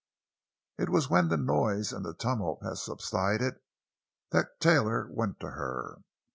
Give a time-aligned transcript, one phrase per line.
[0.79, 3.59] It was when the noise and the tumult had subsided
[4.31, 5.99] that Taylor went to her.